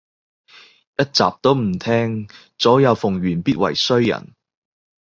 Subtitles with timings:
[0.97, 4.33] 一集都唔聼，左右逢源必為衰人